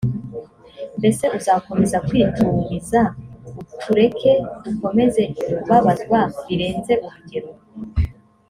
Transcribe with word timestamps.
mbese 0.97 1.23
uzakomeza 1.37 1.97
kwituriza 2.07 3.01
utureke 3.71 4.31
dukomeze 4.63 5.21
kubabazwa 5.37 6.19
birenze 6.45 6.93
urugero 7.05 7.49